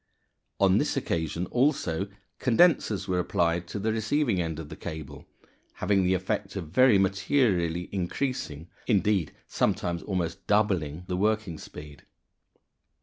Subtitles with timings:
[0.59, 2.07] On this occasion also
[2.39, 5.27] condensers were applied to the receiving end of the cable,
[5.73, 12.01] having the effect of very materially increasing indeed, sometimes almost doubling the working speed.